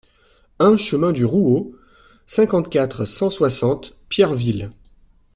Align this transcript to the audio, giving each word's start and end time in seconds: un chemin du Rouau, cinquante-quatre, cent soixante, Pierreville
un 0.57 0.77
chemin 0.77 1.11
du 1.11 1.25
Rouau, 1.25 1.75
cinquante-quatre, 2.25 3.05
cent 3.05 3.29
soixante, 3.29 3.95
Pierreville 4.09 4.71